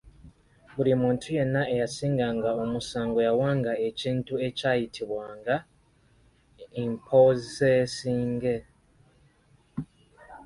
"Buli 0.75 0.93
muntu 1.01 1.25
yenna 1.37 1.61
eyasinganga 1.73 2.49
omusango 2.63 3.19
yawanga 3.27 3.71
ekintu 3.87 4.33
ekyayitibwanga, 4.47 5.55
“mpozensinge”." 6.93 8.55